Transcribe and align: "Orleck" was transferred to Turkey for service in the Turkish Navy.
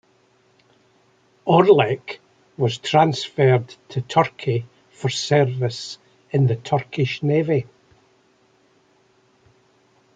"Orleck" 1.45 2.17
was 2.57 2.79
transferred 2.79 3.75
to 3.89 4.01
Turkey 4.01 4.65
for 4.89 5.09
service 5.09 5.99
in 6.31 6.47
the 6.47 6.55
Turkish 6.55 7.21
Navy. 7.21 7.67